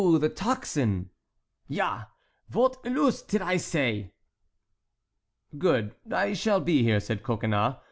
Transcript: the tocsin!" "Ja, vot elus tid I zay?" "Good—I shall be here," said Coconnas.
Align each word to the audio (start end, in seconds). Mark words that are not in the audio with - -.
the 0.17 0.29
tocsin!" 0.29 1.11
"Ja, 1.67 2.05
vot 2.49 2.83
elus 2.83 3.21
tid 3.21 3.39
I 3.39 3.57
zay?" 3.57 4.11
"Good—I 5.55 6.33
shall 6.33 6.59
be 6.59 6.81
here," 6.81 6.99
said 6.99 7.21
Coconnas. 7.21 7.75